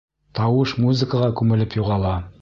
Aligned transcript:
Тауыш 0.39 0.73
музыкаға 0.85 1.31
кумелеп 1.43 1.79
юғала. 1.83 2.19